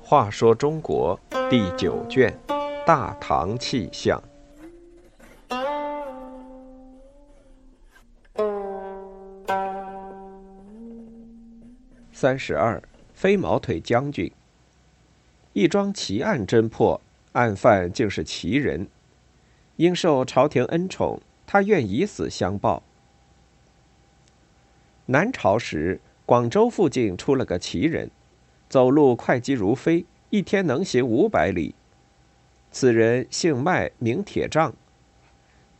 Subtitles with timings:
[0.00, 2.34] 话说中国第九卷
[2.86, 4.18] 《大唐气象》
[12.10, 12.82] 三十二，
[13.12, 14.32] 飞毛腿将军。
[15.52, 16.98] 一桩奇案侦破，
[17.32, 18.88] 案犯竟是奇人，
[19.76, 22.82] 因受朝廷恩宠，他愿以死相报。
[25.10, 28.10] 南朝时，广州附近出了个奇人。
[28.68, 31.74] 走路快疾如飞，一天能行五百里。
[32.70, 34.74] 此人姓麦，名铁杖，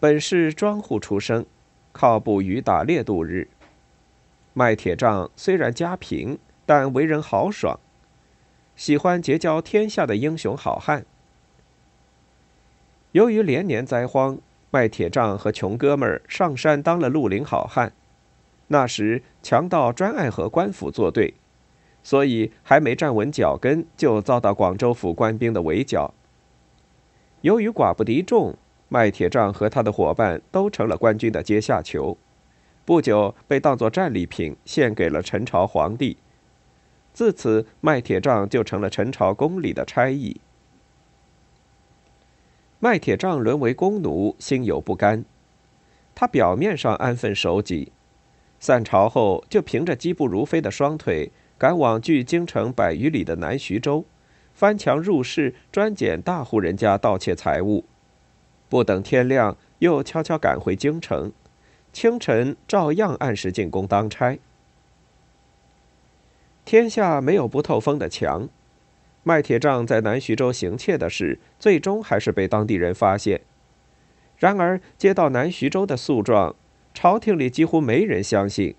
[0.00, 1.44] 本是庄户出生，
[1.92, 3.48] 靠捕鱼打猎度日。
[4.54, 7.78] 麦铁杖虽然家贫，但为人豪爽，
[8.76, 11.04] 喜欢结交天下的英雄好汉。
[13.12, 14.38] 由于连年灾荒，
[14.70, 17.92] 麦铁杖和穷哥们儿上山当了绿林好汉。
[18.68, 21.34] 那时强盗专爱和官府作对。
[22.02, 26.14] 所以还没站稳脚跟，就遭到广州府官兵的围剿。
[27.42, 28.56] 由于寡不敌众，
[28.88, 32.16] 麦铁杖和他的伙伴都成了官军的阶下囚，
[32.86, 36.16] 不久被当作战利品献给了陈朝皇帝。
[37.12, 40.40] 自此，麦铁杖就成了陈朝宫里的差役。
[42.78, 45.24] 麦铁杖沦为弓奴，心有不甘。
[46.14, 47.92] 他表面上安分守己，
[48.60, 51.30] 散朝后就凭着疾步如飞的双腿。
[51.58, 54.04] 赶往距京城百余里的南徐州，
[54.54, 57.84] 翻墙入室，专捡大户人家盗窃财物，
[58.68, 61.32] 不等天亮，又悄悄赶回京城，
[61.92, 64.38] 清晨照样按时进宫当差。
[66.64, 68.48] 天下没有不透风的墙，
[69.24, 73.40] 卖铁杖在南徐州行窃的事，最终还是被当地人发现。
[74.36, 76.54] 然而接到南徐州的诉状，
[77.00, 78.74] 朝廷里几乎没人相信，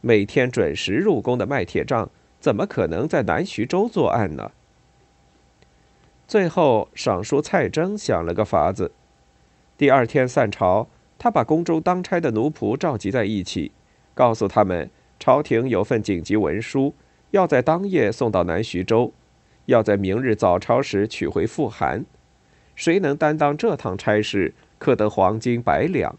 [0.00, 2.08] 每天准时入宫的麦铁杖。
[2.38, 4.52] 怎么可能在南徐州作案呢？
[6.28, 8.92] 最后，尚书蔡征想了个法子。
[9.76, 10.86] 第二天散朝，
[11.18, 13.72] 他把宫中当差的奴仆召集在一起，
[14.14, 16.94] 告诉他们，朝廷有份紧急文书，
[17.32, 19.12] 要在当夜送到南徐州，
[19.66, 22.06] 要在明日早朝时取回复函。
[22.76, 26.16] 谁能担当这趟差事，可得黄金百两。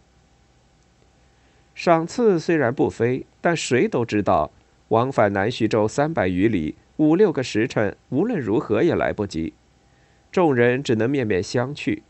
[1.76, 4.50] 赏赐虽然不菲，但谁都知道。
[4.88, 9.52] 往返南徐州三百余里，五六个时辰，无论如何也来不及。
[10.32, 12.00] 众人只能面面相觑。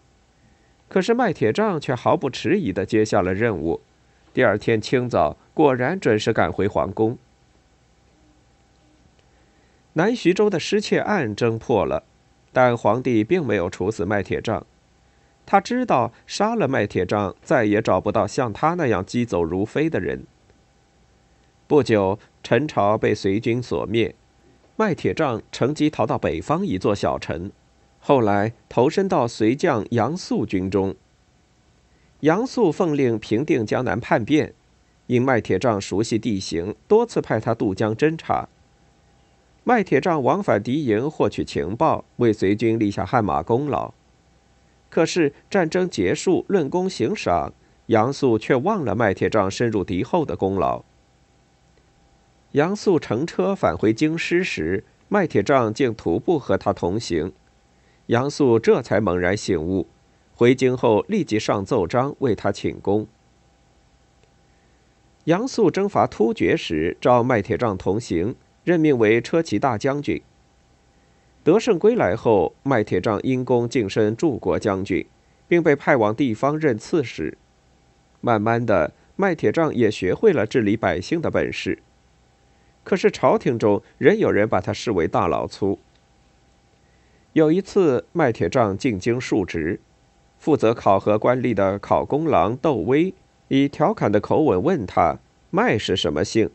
[0.88, 3.80] 可是麦铁杖却毫不迟疑地接下了任务。
[4.32, 7.18] 第二天清早，果然准时赶回皇宫。
[9.94, 12.04] 南徐州的失窃案侦破了，
[12.52, 14.64] 但皇帝并没有处死麦铁杖。
[15.46, 20.24] 他知道杀了麦铁杖，再也找不到像他那样疾走如飞的人。
[21.68, 24.14] 不久，陈朝被隋军所灭，
[24.76, 27.50] 麦铁杖乘机逃到北方一座小城，
[28.00, 30.94] 后来投身到隋将杨素军中。
[32.20, 34.52] 杨素奉令平定江南叛变，
[35.06, 38.48] 因麦铁杖熟悉地形，多次派他渡江侦察。
[39.62, 43.92] 麦铁杖往返敌营获取情报，为隋军立下汗马功劳。
[44.88, 47.52] 可是战争结束，论功行赏，
[47.86, 50.84] 杨素却忘了麦铁杖深入敌后的功劳。
[52.52, 57.32] 杨素乘车返回京师时，麦铁杖竟徒步和他同行。
[58.06, 59.86] 杨素这才猛然醒悟，
[60.34, 63.06] 回京后立即上奏章为他请功。
[65.24, 70.22] 杨素征伐突厥时，召麦铁杖同行，任命为车骑大将军。
[71.46, 75.06] 得胜归来后，麦铁杖因功晋升柱国将军，
[75.46, 77.38] 并被派往地方任刺史。
[78.20, 81.78] 慢慢的，麦铁杖也学会了治理百姓的本事。
[82.82, 85.78] 可是朝廷中仍有人把他视为大老粗。
[87.32, 89.78] 有一次，麦铁杖进京述职，
[90.40, 93.14] 负责考核官吏的考功郎窦威
[93.46, 96.50] 以调侃的口吻问他：“麦是什么姓？”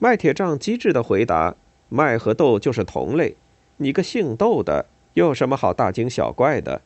[0.00, 1.54] 麦铁杖机智的回答
[1.90, 3.36] ：“麦和窦就是同类，
[3.78, 6.82] 你个姓窦的有什么好大惊小怪的？”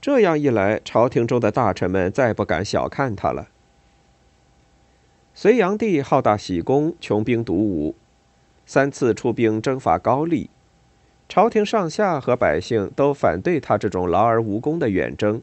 [0.00, 3.48] 这样一来，朝廷中的大臣们再不敢小看他了。
[5.34, 7.94] 隋炀帝好大喜功，穷兵黩武，
[8.64, 10.48] 三次出兵征伐高丽，
[11.28, 15.42] 朝廷上下和百姓都反对他这种劳而无功的远征，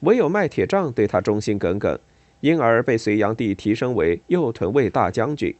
[0.00, 1.98] 唯有麦铁杖对他忠心耿耿，
[2.40, 5.54] 因而被隋炀帝提升为右屯卫大将军。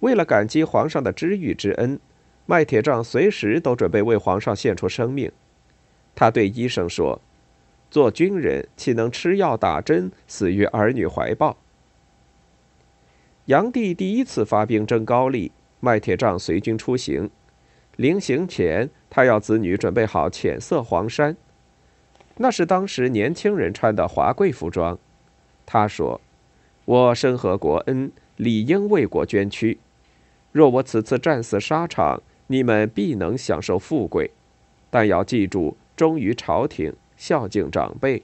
[0.00, 1.98] 为了感激皇上的知遇之恩，
[2.46, 5.30] 麦铁杖随时都准备为皇上献出生命。
[6.14, 7.20] 他对医生说
[7.90, 11.56] ：“做军人岂能吃药打针，死于儿女怀抱？
[13.46, 17.30] 炀帝第一次发兵征高丽，麦铁杖随军出行。
[17.96, 21.36] 临行前，他要子女准备好浅色黄衫，
[22.36, 24.98] 那是当时年轻人穿的华贵服装。
[25.64, 26.20] 他说
[26.84, 29.78] ：“我身合国恩，理应为国捐躯。
[30.52, 34.30] 若我此次战死沙场，你们必能享受富贵，
[34.90, 38.22] 但要记住忠于朝廷，孝敬长辈。”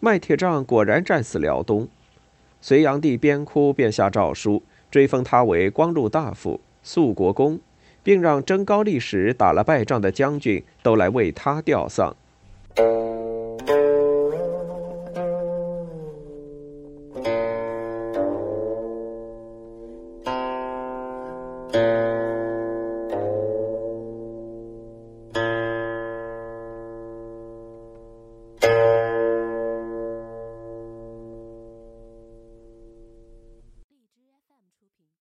[0.00, 1.88] 麦铁杖果然战死辽东。
[2.60, 7.60] 隋炀帝边哭边下诏书，追封他为光禄大夫、肃国公，
[8.02, 12.16] 并让征高丽时打了败仗的将军都来为他吊丧。